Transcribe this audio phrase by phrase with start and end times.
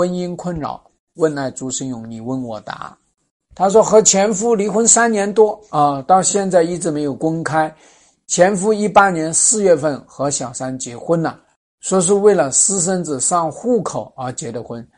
[0.00, 0.82] 婚姻困扰，
[1.16, 2.96] 问爱朱生勇，你问我答。
[3.54, 7.70] 他说和前夫离婚三年多啊，到现在一直没有公开。
[8.26, 11.38] 前夫一八年四月份和小三结婚了，
[11.80, 14.88] 说是为了私生子上户口而结的婚。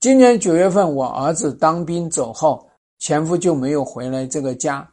[0.00, 2.66] 今年九月份我儿子当兵走后，
[2.98, 4.88] 前夫就没有回来这个家。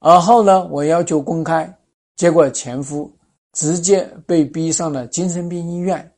[0.00, 1.74] 而后呢，我要求公开，
[2.16, 3.10] 结果前夫
[3.54, 6.12] 直接被逼上了精神病医院，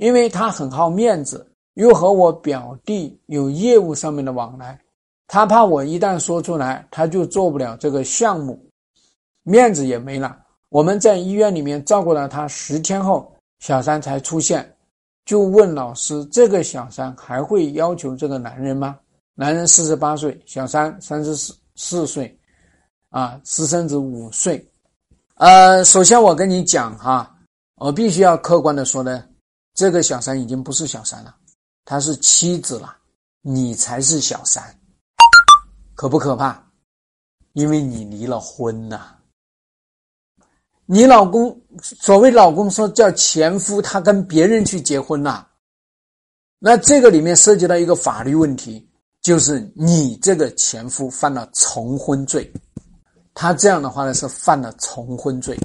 [0.00, 4.80] 因为他很好面子，又和我表弟有业务上面的往来，
[5.26, 8.58] 他怕我一旦说出来，他就做不了这个项目，
[9.42, 10.34] 面子也没了。
[10.70, 14.74] 我们在医院里面照顾了他十天后，小三才出现，
[15.26, 18.98] 就问老师：这个小三还会要求这个男人吗？
[19.34, 22.34] 男人四十八岁，小三三十四四岁。
[23.10, 24.64] 啊，私生子五岁，
[25.34, 27.28] 呃，首先我跟你讲哈，
[27.74, 29.24] 我必须要客观的说呢，
[29.80, 31.34] 这个小三已经不是小三了，
[31.86, 32.94] 他是妻子了，
[33.40, 34.62] 你才是小三，
[35.94, 36.62] 可不可怕？
[37.54, 39.16] 因为你离了婚呐，
[40.84, 45.48] 你老公所谓老公说叫前夫，他跟别人去结婚了，
[46.58, 48.86] 那这个里面涉及到一个法律问题，
[49.22, 52.52] 就是你这个前夫犯了重婚罪。
[53.32, 55.58] 他这样的话呢，是犯了重婚罪，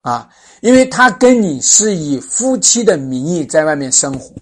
[0.00, 0.28] 啊，
[0.62, 4.34] 因为他跟你是以夫妻的名义在外面生活，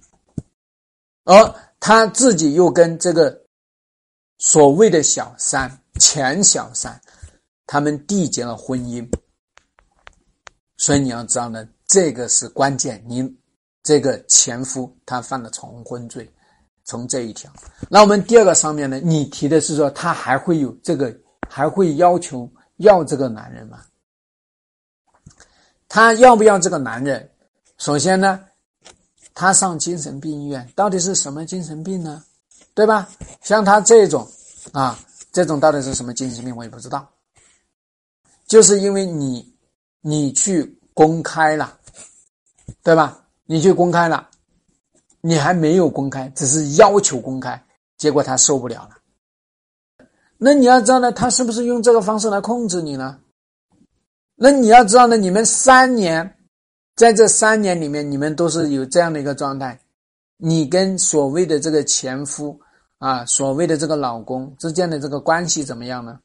[1.25, 3.41] 而他自己又跟这个
[4.39, 7.01] 所谓的小三、前小三，
[7.67, 9.09] 他们缔结了婚姻，
[10.77, 13.05] 所以你要知道呢，这个是关键。
[13.07, 13.29] 你
[13.83, 16.31] 这个前夫他犯了重婚罪，
[16.85, 17.53] 从这一条。
[17.89, 21.17] 那我们第二个上面呢，你提的是说他还会有这个。
[21.51, 23.83] 还会要求要这个男人吗？
[25.89, 27.31] 他要不要这个男人？
[27.79, 28.45] 首先呢，
[29.35, 32.23] 他上精神病医院，到底是什么精神病呢？
[32.75, 33.09] 对吧？
[33.43, 34.29] 像他这种
[34.73, 34.99] 啊，
[35.33, 37.09] 这种到底是什么精神病，我也不知道。
[38.47, 39.55] 就是因为你，
[40.01, 41.79] 你去公开了，
[42.83, 43.25] 对吧？
[43.47, 44.29] 你去公开了，
[45.21, 47.65] 你还没有公开，只是要求公开，
[47.97, 50.07] 结果他受不了了。
[50.37, 53.19] 那你要知道呢，他是不是用这个方式来控制你呢？
[54.41, 56.39] 那你要知道呢，你们三年，
[56.95, 59.81] 在这三年里面，你们都是有这样的一个状态，
[60.37, 62.57] 你跟所谓的这个前夫
[62.99, 66.21] 啊，所谓的这个老公之间的这个关系怎么样呢？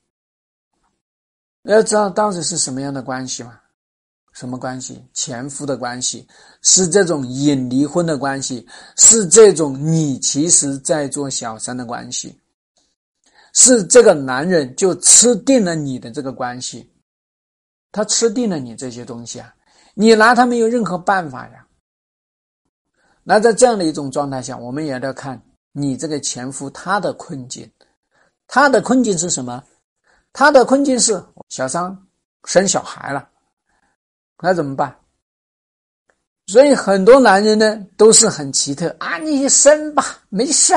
[1.64, 3.60] 要知道到底是什么样的关系嘛？
[4.34, 5.04] 什么关系？
[5.14, 6.28] 前夫的关系
[6.62, 12.40] 是这种引离婚的关系，是这种你其实在做小三的关系。
[13.54, 16.88] 是这个男人就吃定了你的这个关系，
[17.94, 19.54] 他吃定了你这些东西啊，
[19.94, 21.66] 你拿他没有任何办法呀。
[23.24, 27.72] 那在这样的一种状态下，我们也要看你这个前夫他的困境，
[28.48, 29.64] 他的困境是什么？
[30.34, 31.96] 他的困境是小三
[32.46, 33.30] 生小孩了，
[34.42, 34.98] 那怎么办？
[36.48, 40.74] 所以很多男人呢都是很奇特啊，你生吧，没事。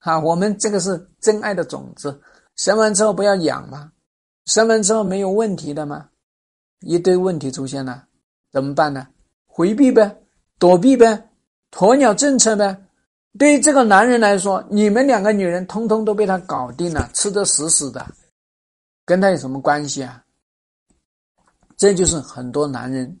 [0.00, 2.20] 啊，我们这个是真爱的种子，
[2.56, 3.92] 生完之后不要养吗？
[4.44, 6.08] 生完之后没有问题的吗？
[6.86, 8.06] 一堆问题出现了，
[8.52, 9.06] 怎么办呢？
[9.46, 10.16] 回避呗，
[10.58, 11.30] 躲避呗，
[11.72, 12.84] 鸵鸟政策呗。
[13.38, 18.06] 对于这个男人来说，你们两个女人通通都被他搞定了，吃得死死的，
[19.04, 20.22] 跟他有什么关系啊？
[21.76, 23.14] 这就是很多男人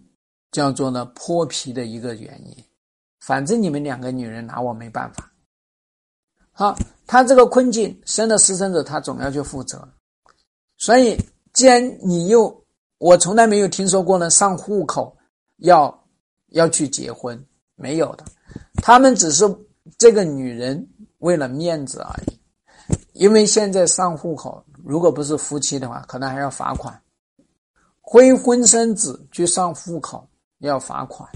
[0.50, 2.64] 叫做呢泼皮的一个原因。
[3.20, 5.30] 反正你们两个女人拿我没办法。
[6.52, 6.74] 好，
[7.06, 9.86] 他这个困境生了私生子，他总要去负责。
[10.78, 11.18] 所以，
[11.52, 12.64] 既然你又，
[12.98, 15.16] 我从来没有听说过呢，上户口
[15.58, 16.04] 要
[16.48, 17.42] 要去结婚，
[17.74, 18.24] 没有的。
[18.82, 19.44] 他们只是
[19.98, 22.38] 这个女人为了面子而已。
[23.12, 27.00] 因为现在上户口，如果不是夫妻的话，可能还要罚款。
[28.12, 30.28] 非婚生子去上户口
[30.58, 31.28] 要罚款，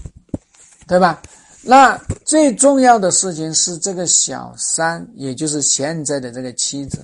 [0.87, 1.21] 对吧？
[1.63, 7.03] 那最重要的事情是，这个小三，也就是现在的这个妻子，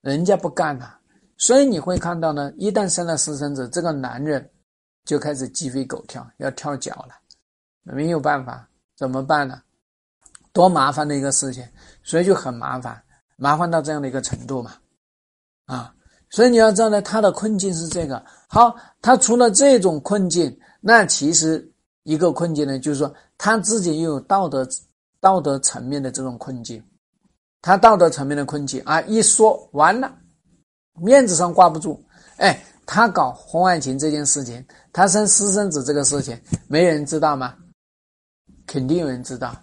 [0.00, 0.98] 人家不干了，
[1.40, 4.48] 所以你会看到呢，一旦生了私生子，这个男人
[5.04, 7.14] 就开始鸡飞狗跳，要跳脚了，
[7.82, 9.60] 没有办法，怎么办呢？
[10.52, 11.66] 多麻烦的一个事情，
[12.04, 13.02] 所以就很麻烦，
[13.36, 14.74] 麻烦到这样的一个程度嘛，
[15.66, 15.92] 啊，
[16.28, 18.24] 所以你要知道呢，他的困境是这个。
[18.46, 21.68] 好，他除了这种困境，那其实
[22.04, 23.12] 一个困境呢，就是说。
[23.42, 24.68] 他自己又有道德
[25.18, 26.84] 道德层面的这种困境，
[27.62, 30.14] 他道德层面的困境啊，一说完了，
[31.00, 32.02] 面子上挂不住。
[32.36, 37.56] 哎，他搞婚外情这件事情，他生私生子这个事情，没人知道吗？
[38.66, 39.56] 肯定有人知道。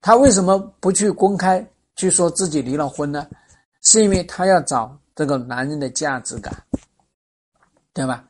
[0.00, 1.66] 他为什么不去公开
[1.96, 3.26] 去说自己离了婚呢？
[3.82, 6.54] 是因为他要找这个男人的价值感，
[7.92, 8.24] 对吧？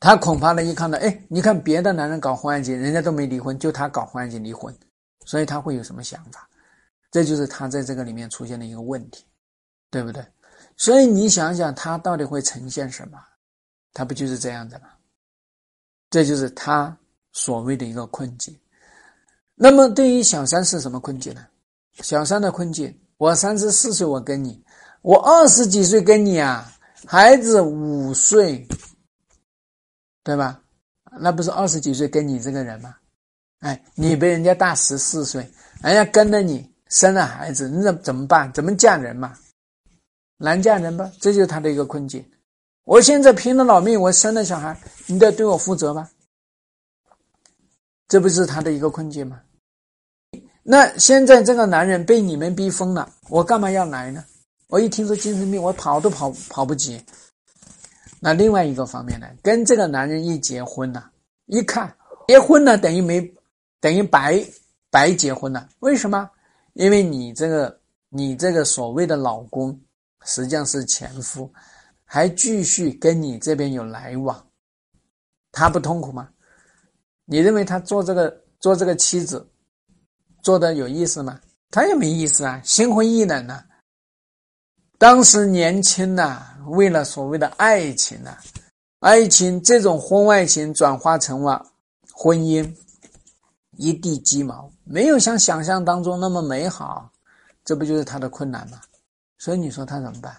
[0.00, 4.72] 他恐怕呢一看到，哎，你看别的男人搞婚外情，人家都没离婚，就他搞婚外情离婚，
[5.26, 6.48] 所以他会有什么想法？
[7.10, 9.24] 这就是他在这个里面出现的一个问题，
[9.90, 10.24] 对不对？
[10.78, 13.18] 所以你想想，他到底会呈现什么？
[13.92, 14.86] 他不就是这样的吗？
[16.08, 16.96] 这就是他
[17.32, 18.58] 所谓的一个困境。
[19.54, 21.44] 那么对于小三是什么困境呢？
[22.00, 24.64] 小三的困境，我三十四岁，我跟你，
[25.02, 26.72] 我二十几岁跟你啊，
[27.06, 28.66] 孩子五岁。
[30.24, 30.60] 对吧？
[31.18, 32.94] 那不是二十几岁跟你这个人吗？
[33.60, 35.50] 哎，你比人家大十四岁，
[35.82, 38.52] 人家跟着你生了孩子，你怎怎么办？
[38.52, 39.34] 怎么嫁人嘛？
[40.38, 41.10] 难嫁人吧？
[41.20, 42.24] 这就是他的一个困境。
[42.84, 46.08] 我现在拼了老命，我生了小孩，你得对我负责吧？
[48.08, 49.42] 这不是他的一个困境吗？
[50.62, 54.24] 那现在这个男人被你们逼疯了，我干嘛要来呢？
[54.68, 57.02] 我一听说精神病，我跑都跑跑不及。
[58.20, 61.10] 那另外一个方面呢，跟这个男人一结婚了，
[61.46, 61.94] 一看
[62.26, 63.20] 结婚了等于没，
[63.80, 64.44] 等于白
[64.90, 65.68] 白结婚了。
[65.80, 66.30] 为什么？
[66.74, 69.78] 因为你这个你这个所谓的老公，
[70.24, 71.50] 实际上是前夫，
[72.04, 74.46] 还继续跟你这边有来往，
[75.52, 76.28] 他不痛苦吗？
[77.24, 79.46] 你认为他做这个做这个妻子，
[80.42, 81.40] 做的有意思吗？
[81.70, 83.62] 他也没意思啊，心灰意冷呢。
[84.96, 88.36] 当时年轻呐，为了所谓的爱情呐，
[89.00, 91.64] 爱情这种婚外情转化成了
[92.12, 92.74] 婚姻，
[93.76, 97.12] 一地鸡毛，没有像想象当中那么美好，
[97.64, 98.80] 这不就是他的困难吗？
[99.38, 100.36] 所以你说他怎么办？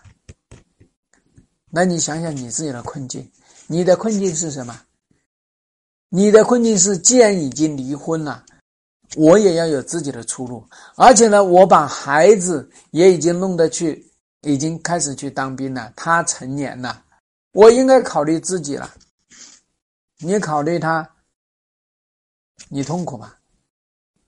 [1.71, 3.31] 那你想想你自己的困境，
[3.67, 4.79] 你的困境是什么？
[6.09, 8.43] 你的困境是，既然已经离婚了，
[9.15, 10.63] 我也要有自己的出路，
[10.95, 14.05] 而且呢，我把孩子也已经弄得去。
[14.43, 17.03] 已经开始去当兵了，他成年了，
[17.51, 18.89] 我应该考虑自己了。
[20.19, 21.05] 你考虑他，
[22.69, 23.33] 你痛苦吗？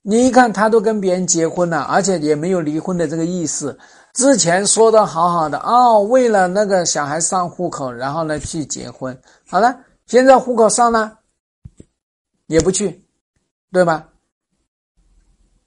[0.01, 3.79] 你一看他都跟别人结婚了，而且也没有离婚的这个意思。
[4.13, 9.19] 之前说的好好的哦，为了那个小孩上户口，然后呢去结婚。
[9.47, 11.19] 好了，现在户口上了，
[12.47, 13.05] 也不去，
[13.71, 14.09] 对吧？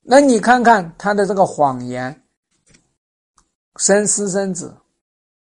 [0.03, 2.21] 那你看看他的这个谎言。
[3.77, 4.77] 生私生子，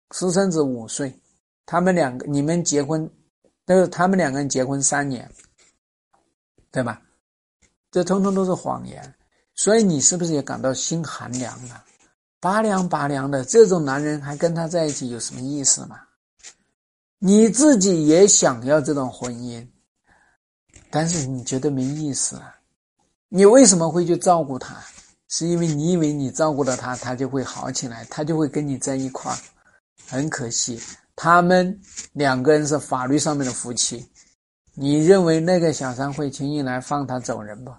[0.10, 1.22] 私生子五岁，
[1.68, 3.08] 他们两个你们结婚，
[3.64, 5.30] 都是他们两个人结婚三年，
[6.72, 7.00] 对吧？
[7.92, 9.14] 这通通都是谎言，
[9.54, 11.84] 所以你是不是也感到心寒凉了？
[12.44, 15.98] 拔凉拔凉的，这种男人还跟他在一起有什么意思吗？
[17.18, 19.66] 你自己也想要这段婚姻，
[20.90, 22.54] 但是你觉得没意思啊？
[23.30, 24.75] 你为什么会去照顾他？
[25.30, 29.38] 是因为你以为你照顾了他，他就会好起来，他就会跟你在一块儿。
[30.10, 30.78] 很可惜，
[31.16, 31.80] 他们
[32.12, 34.06] 两个人是法律上面的夫妻。
[34.74, 37.74] 你认为那个小三会轻易来放他走人不？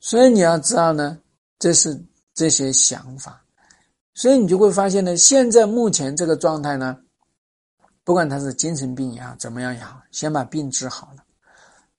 [0.00, 1.16] 所以你要知道呢，
[1.60, 2.04] 这是
[2.34, 3.42] 这些想法。
[4.12, 6.96] 所以你就会发现呢，现在目前这个状态呢，
[8.04, 11.24] 不管他是精神病也好，怎么样也好，先把病治好了，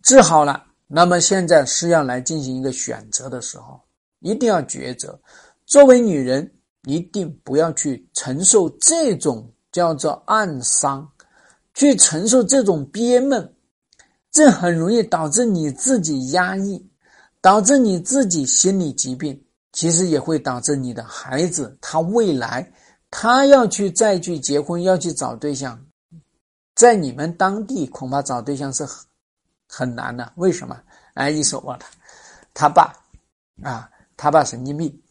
[0.04, 0.64] 治好了。
[0.88, 3.82] 那么现在是要来进行一个选择的时候，
[4.20, 5.20] 一定要抉择。
[5.66, 6.50] 作为女人，
[6.84, 11.12] 一定不要去承受这种叫做暗伤，
[11.74, 13.54] 去承受这种憋闷，
[14.32, 16.88] 这很容易导致你自己压抑，
[17.42, 19.44] 导致你自己心理疾病，
[19.76, 22.68] 其实也会导致你的孩子他未来
[23.12, 25.80] 他要去再去结婚，要去找对象，
[26.74, 29.06] 在你们当地恐怕找对象是很。
[29.68, 30.80] 很难的，为什么？
[31.16, 31.88] 哎，一说我他，
[32.54, 32.94] 他爸
[33.64, 35.02] 啊，他爸神经病，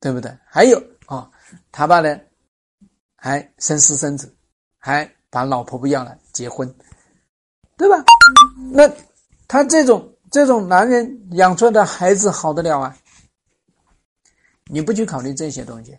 [0.00, 0.34] 对不对？
[0.46, 1.30] 还有啊，
[1.70, 2.18] 他爸呢，
[3.14, 4.34] 还生私生子，
[4.78, 6.74] 还把老婆不要了，结婚，
[7.76, 8.02] 对吧？
[8.72, 8.90] 那
[9.46, 12.96] 他这种这种男人养出来的孩子好得了啊？
[14.72, 15.94] 你不去考虑这些东西，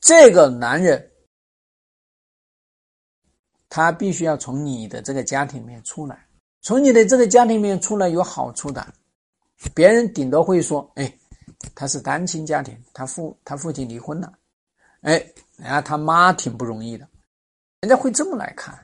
[0.00, 1.08] 这个男人
[3.68, 6.26] 他必须要从你的这个家庭里面出来。
[6.60, 8.84] 从你的这个家庭里面出来有好处的，
[9.72, 11.16] 别人顶多会说：“哎，
[11.76, 14.32] 他是单亲家庭，他父他父亲离婚了，
[15.02, 15.24] 哎，
[15.56, 17.06] 然后他妈挺不容易的。”
[17.82, 18.76] 人家会这么来看。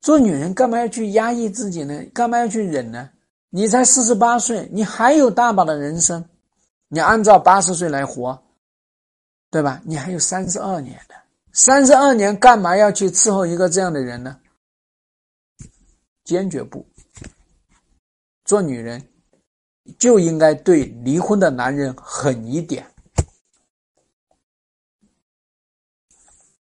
[0.00, 2.00] 做女人干嘛要去压抑自己呢？
[2.14, 3.10] 干嘛要去忍呢？
[3.50, 6.24] 你才四十八岁，你还有大把的人生，
[6.86, 8.40] 你按照八十岁来活，
[9.52, 9.82] 对吧？
[9.84, 11.14] 你还有三十二年的，
[11.52, 14.40] 三十二年干嘛要去伺候一个这样的人呢？
[16.24, 16.86] 坚决不。
[18.46, 19.06] 做女人，
[19.98, 22.86] 就应该对离婚的男人狠一点。